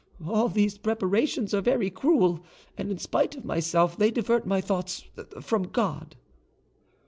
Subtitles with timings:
[0.25, 2.39] All these preparations are very cruel;
[2.75, 5.03] and, in spite of myself, they divert my thoughts,
[5.41, 6.15] from God."